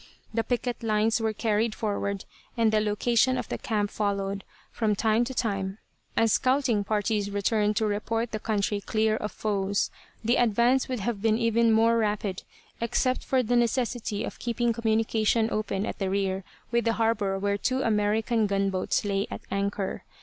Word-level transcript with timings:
The 0.33 0.43
picket 0.43 0.81
lines 0.81 1.21
were 1.21 1.31
carried 1.31 1.75
forward 1.75 2.25
and 2.57 2.71
the 2.71 2.79
location 2.81 3.37
of 3.37 3.49
the 3.49 3.59
camp 3.59 3.91
followed, 3.91 4.43
from 4.71 4.95
time 4.95 5.23
to 5.25 5.33
time, 5.35 5.77
as 6.17 6.33
scouting 6.33 6.83
parties 6.83 7.29
returned 7.29 7.75
to 7.75 7.85
report 7.85 8.31
the 8.31 8.39
country 8.39 8.81
clear 8.81 9.15
of 9.15 9.31
foes. 9.31 9.91
The 10.25 10.37
advance 10.37 10.87
would 10.87 11.01
have 11.01 11.21
been 11.21 11.37
even 11.37 11.71
more 11.71 11.99
rapid, 11.99 12.41
except 12.81 13.23
for 13.23 13.43
the 13.43 13.55
necessity 13.55 14.23
of 14.23 14.39
keeping 14.39 14.73
communication 14.73 15.51
open 15.51 15.85
at 15.85 15.99
the 15.99 16.09
rear 16.09 16.43
with 16.71 16.85
the 16.85 16.93
harbour 16.93 17.37
where 17.37 17.59
two 17.59 17.83
American 17.83 18.47
gunboats 18.47 19.05
lay 19.05 19.27
at 19.29 19.41
anchor. 19.51 20.03